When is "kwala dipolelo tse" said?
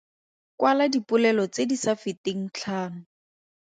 0.59-1.61